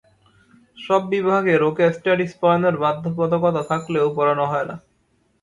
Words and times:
সব 0.77 1.01
বিভাগে 1.11 1.53
রোকেয়া 1.57 1.91
স্টাডিজ 1.91 2.31
পড়ানোর 2.41 2.75
বাধ্যবাধকতা 2.83 3.61
থাকলেও 3.71 4.07
পড়ানো 4.17 4.45
হয় 4.51 4.65
না। 4.69 4.75